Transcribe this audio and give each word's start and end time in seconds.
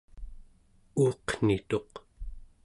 uuqnituq 1.01 1.91